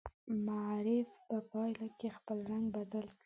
معرف 0.45 1.07
په 1.29 1.37
پایله 1.51 1.87
کې 1.99 2.07
خپل 2.17 2.37
رنګ 2.51 2.65
بدل 2.77 3.05
کړي. 3.09 3.17